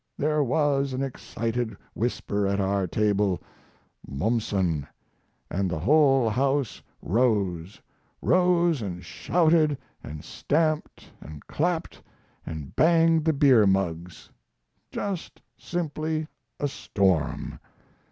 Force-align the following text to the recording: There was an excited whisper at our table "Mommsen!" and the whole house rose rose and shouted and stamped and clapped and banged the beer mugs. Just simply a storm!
There 0.17 0.43
was 0.43 0.93
an 0.93 1.03
excited 1.03 1.77
whisper 1.93 2.47
at 2.47 2.59
our 2.59 2.87
table 2.87 3.39
"Mommsen!" 4.07 4.87
and 5.51 5.69
the 5.69 5.77
whole 5.77 6.27
house 6.27 6.81
rose 7.03 7.79
rose 8.19 8.81
and 8.81 9.05
shouted 9.05 9.77
and 10.03 10.23
stamped 10.23 11.11
and 11.21 11.45
clapped 11.45 12.01
and 12.47 12.75
banged 12.75 13.25
the 13.25 13.33
beer 13.33 13.67
mugs. 13.67 14.31
Just 14.89 15.39
simply 15.55 16.27
a 16.59 16.67
storm! 16.67 17.59